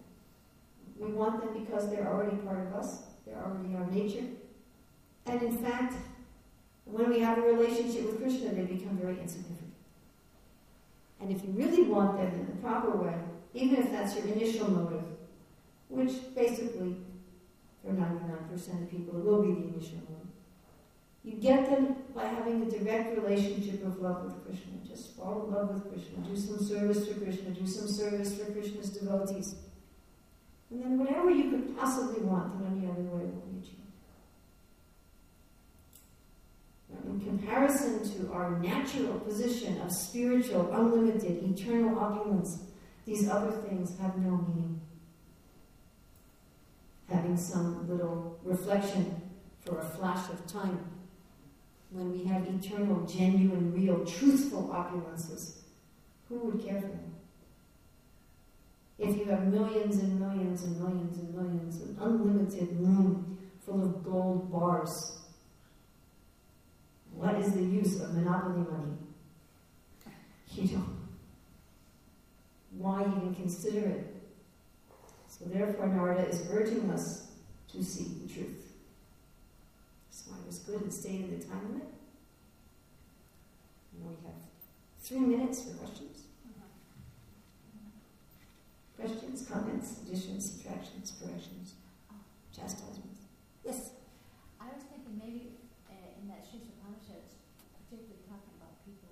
[0.98, 4.26] We want them because they're already part of us, they're already our nature.
[5.26, 5.94] And in fact,
[6.84, 9.72] when we have a relationship with Krishna, they become very insignificant.
[11.20, 13.14] And if you really want them in the proper way,
[13.54, 15.04] even if that's your initial motive,
[15.88, 16.96] which basically
[17.84, 20.22] for 99% of people it will be the initial motive,
[21.24, 24.72] you get them by having a direct relationship of love with Krishna.
[24.92, 26.18] Just fall in love with Krishna.
[26.18, 27.50] Do some service for Krishna.
[27.50, 29.54] Do some service for Krishna's devotees.
[30.70, 33.78] And then whatever you could possibly want in any other way will be achieved.
[37.06, 42.64] In comparison to our natural position of spiritual, unlimited, eternal opulence,
[43.06, 44.80] these other things have no meaning.
[47.08, 49.22] Having some little reflection
[49.64, 50.91] for a flash of time
[51.92, 55.58] when we have eternal, genuine, real, truthful opulences,
[56.28, 57.14] who would care for them?
[58.98, 64.04] If you have millions and millions and millions and millions, an unlimited room full of
[64.04, 65.18] gold bars,
[67.14, 68.96] what is the use of monopoly money?
[70.54, 70.86] You don't know,
[72.76, 74.16] why even consider it?
[75.28, 77.32] So therefore, Narada is urging us
[77.72, 78.71] to seek the truth.
[80.32, 81.88] I was good and staying in the time limit.
[83.92, 84.40] We have
[85.00, 86.24] three minutes for questions.
[88.96, 91.74] Questions, comments, additions, subtractions, corrections,
[92.54, 93.26] chastisements.
[93.66, 93.98] Yes?
[94.62, 95.58] I was thinking maybe
[95.90, 97.34] uh, in that Shisha Upanishad, it's
[97.82, 99.10] particularly talking about people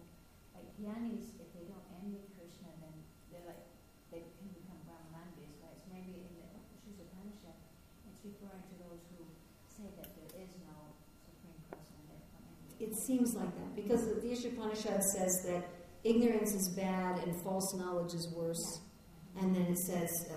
[0.55, 2.95] like Gyanis, if they don't envy Krishna, then
[3.35, 3.67] they're like,
[4.15, 5.75] they can become Brahmanandis, right?
[5.75, 6.47] So maybe in the
[6.87, 7.59] Shisha Upanishad,
[8.07, 9.27] it's referring to those who
[9.67, 12.79] say that there is no supreme person and therefore envy.
[12.79, 15.65] It seems like that because the Ishopanishad says that
[16.05, 18.81] ignorance is bad and false knowledge is worse.
[19.41, 20.35] And then it says uh,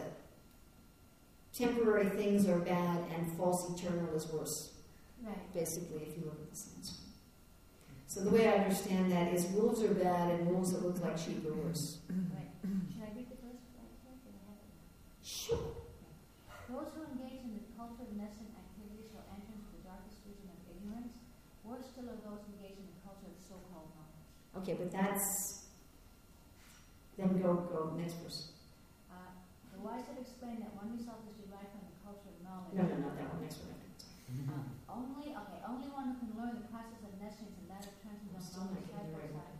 [1.55, 4.71] temporary things are bad and false eternal is worse,
[5.23, 5.53] Right.
[5.53, 6.99] basically, if you look at the sense.
[8.07, 11.17] So the way I understand that is wolves are bad and wolves that look like
[11.17, 11.99] sheep are worse.
[12.09, 12.49] Right.
[12.93, 14.17] Should I read the verse right here?
[14.25, 14.73] Do I have it?
[15.25, 15.61] Sure.
[16.69, 20.45] Those who engage in the culture of nescient activities shall enter into the darkest vision
[20.53, 21.13] of ignorance.
[21.65, 24.29] Worse still are those engaged in the culture of so-called knowledge.
[24.57, 25.65] Okay, but that's.
[27.17, 28.57] Then go, go, next verse.
[29.09, 29.37] Uh,
[29.69, 32.73] the wise have explained that one result is derived from the culture of knowledge.
[32.73, 33.77] No, no, no, that one, next one.
[34.49, 37.93] Uh, only, okay, only one who can learn the process of nescience and that of
[38.01, 39.53] transcendental still knowledge getting side the by side.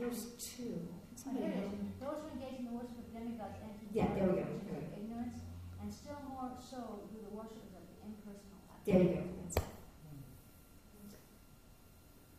[0.00, 0.80] There's two.
[0.80, 1.92] Oh, here it is.
[2.00, 4.80] Those who engage in the worship of demigods enter Yeah, there we go, visions there
[4.80, 5.36] we of ignorance,
[5.76, 8.64] and still more so do the worship of the impersonal.
[8.88, 9.22] There you go.
[9.44, 9.68] That's it.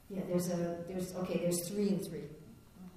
[0.10, 1.40] Yeah, there's a there's okay.
[1.40, 2.24] There's three and three.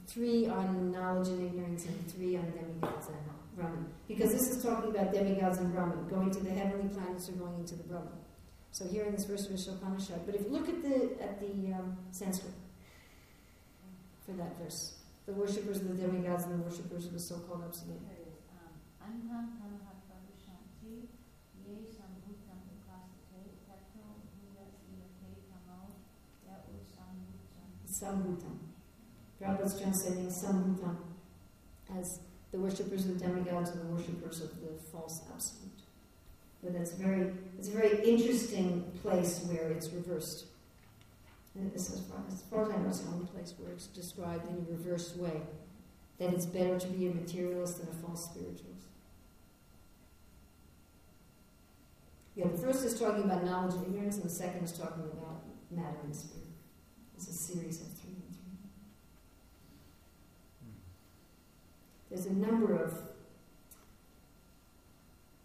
[0.07, 3.17] Three on knowledge and ignorance, and three on demigods and
[3.57, 3.87] Brahman.
[4.07, 7.59] Because this is talking about demigods and Brahman going to the heavenly planets or going
[7.59, 8.13] into the Brahman.
[8.71, 10.27] So here in this verse of Ishopanishad.
[10.27, 12.55] But if you look at the at the um, Sanskrit
[14.25, 14.95] for that verse,
[15.27, 18.01] the worshippers of the demigods and the worshippers of the so-called absolute.
[28.05, 28.59] Sambhutam.
[29.41, 30.97] Prabhupada's translating Sambhutam
[31.99, 32.21] as
[32.53, 35.71] the worshippers of demigods and the worshippers of the false absolute.
[36.63, 40.47] But that's very, it's a very interesting place where it's reversed.
[41.55, 44.49] And this, far, as far as I know, it's the only place where it's described
[44.49, 45.43] in a reversed way.
[46.19, 48.87] That it's better to be a materialist than a false spiritualist.
[52.37, 55.43] Yeah, the first is talking about knowledge and ignorance, and the second is talking about
[55.71, 56.54] matter and spirit.
[57.17, 58.69] It's a series of three and three.
[62.11, 62.93] There's a number of.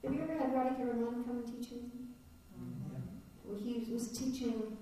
[0.04, 2.08] Have you ever had Radhika Raman come and teach anything?
[3.46, 4.78] Well, he was teaching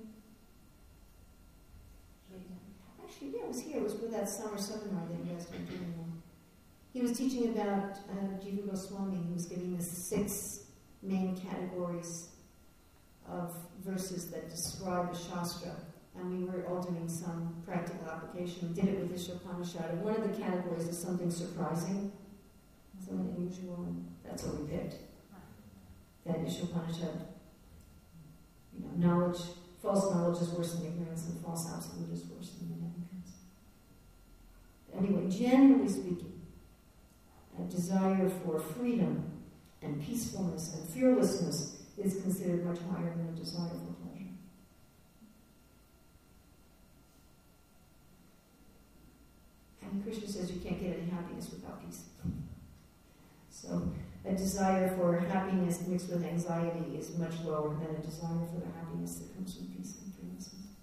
[3.08, 3.78] Actually, yeah, it was here.
[3.78, 6.22] It was for that summer seminar that you guys were doing.
[6.94, 9.18] He was teaching about uh, Jiva Goswami.
[9.28, 10.66] He was giving us six
[11.02, 12.30] main categories
[13.30, 15.72] of verses that describe the Shastra.
[16.18, 18.70] And we were all doing some practical application.
[18.70, 19.92] We did it with Ishopanishad.
[19.92, 22.12] And one of the categories is something surprising,
[23.00, 24.96] something unusual, and that's what we picked.
[26.26, 27.22] That Ishopanishad,
[28.74, 29.40] you know, knowledge,
[29.82, 32.98] false knowledge is worse than ignorance, and false absolute is worse than ignorance.
[34.98, 36.42] Anyway, generally speaking,
[37.60, 39.24] a desire for freedom
[39.82, 44.08] and peacefulness and fearlessness is considered much higher than a desire for pleasure.
[49.92, 52.04] And Krishna says you can't get any happiness without peace.
[53.50, 53.92] So
[54.26, 58.72] a desire for happiness mixed with anxiety is much lower than a desire for the
[58.78, 60.76] happiness that comes from peace and fearlessness.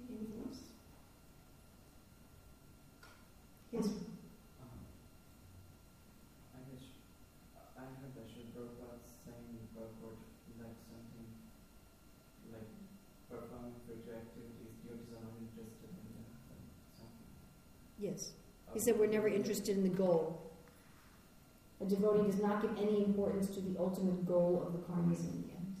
[0.00, 0.60] Okay, anything else?
[3.72, 3.86] Yes.
[4.58, 4.82] Um,
[6.56, 6.84] I guess
[7.76, 10.16] I heard that Sri Prabhupada saying in purport
[10.60, 11.28] like something
[12.52, 12.68] like
[13.30, 16.34] performing spiritual activities, devotees are not interested in that.
[16.52, 17.32] and Something.
[18.02, 18.32] Yes.
[18.74, 20.50] He said we're never interested in the goal.
[21.80, 25.42] A devotee does not give any importance to the ultimate goal of the karmas in
[25.46, 25.76] the end.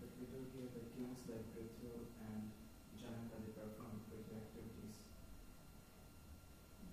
[0.00, 1.88] But we do hear that kings like Prithu
[2.28, 2.50] and
[3.00, 4.96] Janaka they perform spiritual activities.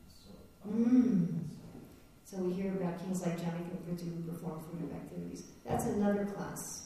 [0.08, 0.32] So.
[0.70, 1.44] Mm.
[1.52, 5.44] so- So we hear about kings like Janaka and Prithu who perform fruitive activities.
[5.66, 6.83] That's another class.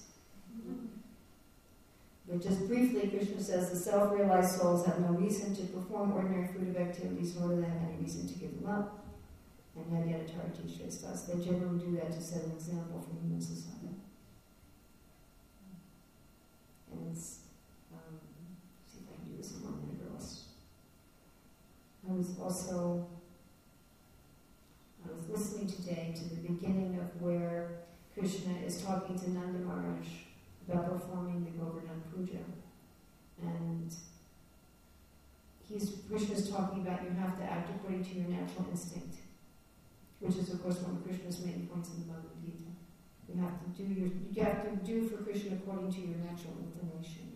[2.29, 6.79] But just briefly, Krishna says the self-realized souls have no reason to perform ordinary fruitive
[6.79, 9.05] activities, nor do they have any reason to give them up.
[9.77, 13.95] And Yadyanatara teaches us they generally do that to set an example for human society.
[16.91, 17.39] And it's,
[17.93, 18.19] um,
[18.85, 20.47] see if I can do this one minute or.
[22.09, 23.07] I was also,
[25.07, 30.07] I was listening today to the beginning of where Krishna is talking to Nanda Maharaj
[30.67, 32.43] about performing the Govardhan Puja.
[33.41, 33.93] And
[35.67, 39.15] he's, Krishna's talking about you have to act according to your natural instinct,
[40.19, 42.71] which is, of course, one of Krishna's main points in the Bhagavad Gita.
[43.27, 46.55] You have to do your, you have to do for Krishna according to your natural
[46.63, 47.27] inclination.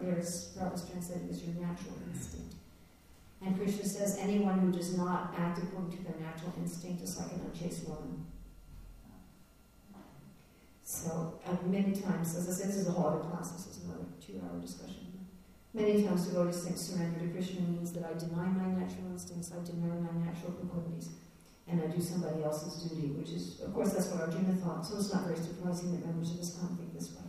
[0.00, 2.54] There's Prabhupada's translated as your natural instinct.
[3.44, 7.32] And Krishna says anyone who does not act according to their natural instinct is like
[7.32, 8.24] an unchaste woman.
[10.86, 11.34] So
[11.66, 13.50] many times, as I said, this is a whole other class.
[13.50, 15.18] This is another two-hour discussion.
[15.74, 19.66] Many times devotees think surrender to Krishna means that I deny my natural instincts, I
[19.66, 21.18] deny my natural proclivities,
[21.66, 24.86] and I do somebody else's duty, which is, of course, that's what Arjuna thought.
[24.86, 27.26] So it's not very surprising that members of ISKCON think this way,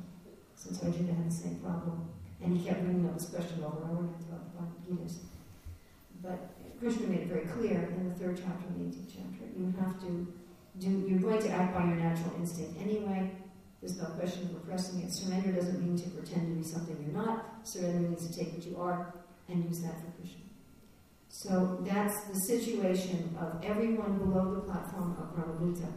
[0.54, 3.90] since Arjuna had the same problem, and he kept bringing up this question over and
[3.90, 5.18] over again throughout the Bhagavad Gita.
[6.22, 6.40] But
[6.78, 9.50] Krishna made it very clear in the third chapter and the 18th chapter.
[9.58, 10.30] You have to
[10.78, 13.34] do, you're going to act by your natural instinct anyway.
[13.82, 15.14] There's no question of repressing it.
[15.14, 17.68] Surrender doesn't mean to pretend to be something you're not.
[17.68, 19.14] Surrender means to take what you are
[19.48, 20.42] and use that for Krishna.
[21.30, 25.88] So that's the situation of everyone below the platform of Brahma Bhuta.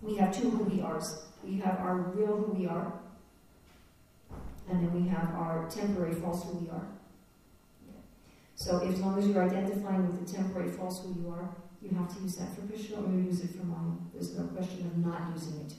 [0.00, 1.26] We have two who we are's.
[1.44, 2.92] We have our real who we are,
[4.70, 6.86] and then we have our temporary false who we are.
[8.54, 12.14] So as long as you're identifying with the temporary false who you are, you have
[12.16, 13.96] to use that for Krishna or you use it for Maya.
[14.14, 15.74] There's no question of not using it.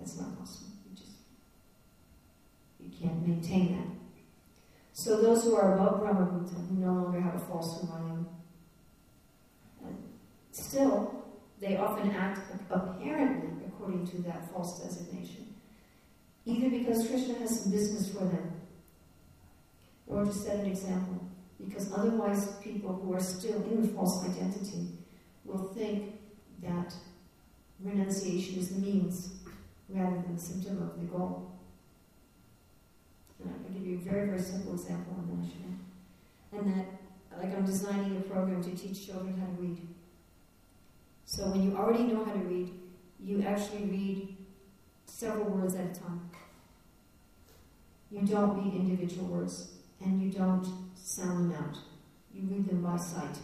[0.00, 0.72] That's not possible.
[0.88, 1.18] You just
[2.80, 3.86] you can't maintain that.
[4.94, 8.26] So those who are above Brahma Bhuta, who no longer have a false am,
[10.52, 11.24] still
[11.60, 12.40] they often act
[12.70, 15.54] apparently according to that false designation.
[16.46, 18.52] Either because Krishna has some business for them,
[20.06, 21.20] or to set an example,
[21.62, 24.88] because otherwise people who are still in the false identity
[25.44, 26.14] will think
[26.62, 26.94] that
[27.82, 29.39] renunciation is the means
[29.92, 31.52] rather than the symptom of the goal.
[33.42, 35.48] And I can give you a very, very simple example on
[36.52, 36.58] that.
[36.58, 36.86] And that,
[37.38, 39.78] like I'm designing a program to teach children how to read.
[41.24, 42.70] So when you already know how to read,
[43.20, 44.36] you actually read
[45.06, 46.30] several words at a time.
[48.10, 51.78] You don't read individual words, and you don't sound them out.
[52.34, 53.36] You read them by sight.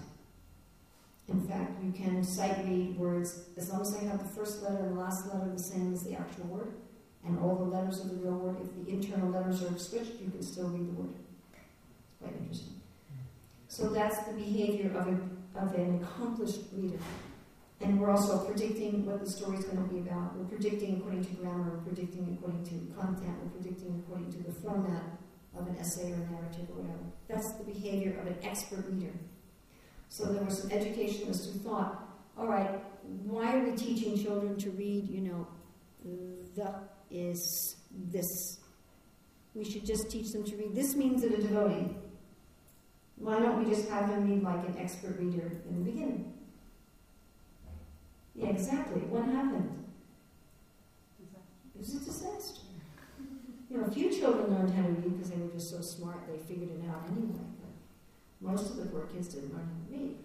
[1.28, 4.78] In fact, you can sight read words as long as they have the first letter
[4.78, 6.74] and the last letter the same as the actual word,
[7.24, 8.56] and all the letters of the real word.
[8.62, 11.14] If the internal letters are switched, you can still read the word.
[12.20, 12.80] Quite interesting.
[13.68, 15.18] So that's the behavior of, a,
[15.60, 16.98] of an accomplished reader.
[17.80, 20.36] And we're also predicting what the story is going to be about.
[20.36, 24.52] We're predicting according to grammar, we're predicting according to content, we're predicting according to the
[24.52, 25.02] format
[25.58, 27.04] of an essay or narrative or whatever.
[27.28, 29.12] That's the behavior of an expert reader.
[30.08, 32.70] So there were some educationalists who thought, all right,
[33.24, 35.46] why are we teaching children to read, you know,
[36.54, 36.74] the
[37.10, 37.76] is
[38.10, 38.58] this?
[39.54, 40.74] We should just teach them to read.
[40.74, 41.94] This means that a devotee.
[43.16, 46.32] Why don't we just have them read like an expert reader in the beginning?
[48.34, 49.00] Yeah, exactly.
[49.02, 49.84] What happened?
[51.74, 52.60] It was a disaster.
[53.70, 56.26] You know, a few children learned how to read because they were just so smart
[56.30, 57.40] they figured it out anyway.
[58.40, 60.16] Most of the poor kids didn't learn how to read.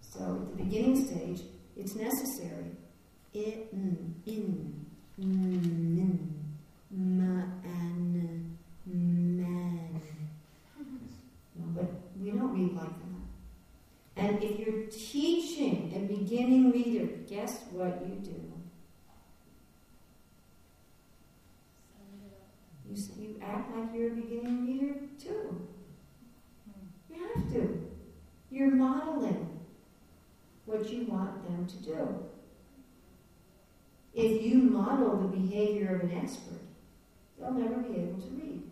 [0.00, 1.42] So at the beginning stage,
[1.76, 2.76] it's necessary.
[3.34, 4.86] It, mm, in,
[5.20, 6.18] mm,
[6.90, 10.00] ma, an, man.
[11.54, 11.90] No, but
[12.20, 14.24] we don't read like that.
[14.24, 18.52] And if you're teaching a beginning reader, guess what you do?
[22.90, 25.68] You, you act like you're a beginning reader too.
[27.10, 27.90] You have to.
[28.68, 29.48] You're modeling
[30.66, 32.18] what you want them to do.
[34.12, 36.60] If you model the behavior of an expert,
[37.40, 38.62] they'll never be able to read.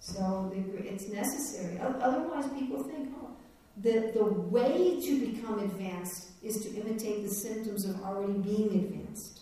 [0.00, 1.78] So it's necessary.
[1.80, 3.30] Otherwise, people think, oh,
[3.78, 9.40] the, the way to become advanced is to imitate the symptoms of already being advanced.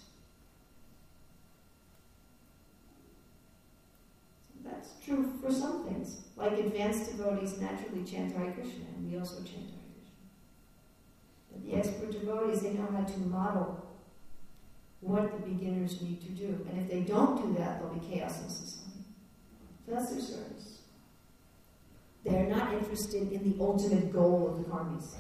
[4.65, 6.21] That's true for some things.
[6.41, 10.17] Like advanced devotees naturally chant Hare Krishna, and we also chant Hare Krishna.
[11.53, 13.87] But the expert devotees, they know how to model
[15.01, 16.67] what the beginners need to do.
[16.71, 19.05] And if they don't do that, there'll be chaos in society.
[19.85, 20.79] So that's their service.
[22.25, 25.15] They're not interested in the ultimate goal of the karmis.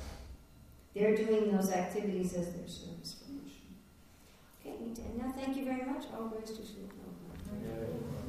[0.95, 3.77] They're doing those activities as their service Krishna.
[4.61, 4.77] Okay,
[5.18, 6.05] now thank you very much.
[6.14, 8.20] All praise to Srila